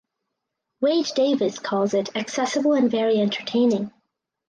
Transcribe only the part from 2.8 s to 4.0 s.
very entertaining".